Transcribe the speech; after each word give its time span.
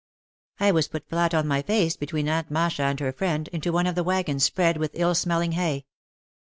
I 0.59 0.71
was 0.71 0.87
put 0.87 1.07
flat 1.07 1.35
on 1.35 1.45
my 1.47 1.61
face 1.61 1.95
between 1.95 2.27
Aunt 2.27 2.49
Masha 2.49 2.81
and 2.81 2.99
her 2.99 3.11
friend, 3.11 3.47
into 3.49 3.71
one 3.71 3.85
of 3.85 3.93
the 3.93 4.03
wagons 4.03 4.43
spread 4.43 4.77
with 4.77 4.89
ill 4.95 5.13
smelling 5.13 5.51
hay. 5.51 5.85